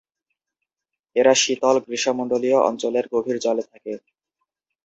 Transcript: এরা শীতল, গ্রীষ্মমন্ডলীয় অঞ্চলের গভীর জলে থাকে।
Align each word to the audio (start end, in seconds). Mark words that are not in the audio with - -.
এরা 1.15 1.33
শীতল, 1.35 1.75
গ্রীষ্মমন্ডলীয় 1.85 2.59
অঞ্চলের 2.69 3.05
গভীর 3.13 3.37
জলে 3.39 3.63
থাকে। 3.71 3.93